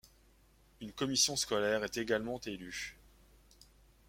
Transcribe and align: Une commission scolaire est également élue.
Une 0.79 0.91
commission 0.93 1.35
scolaire 1.35 1.83
est 1.83 1.95
également 1.97 2.39
élue. 2.47 2.97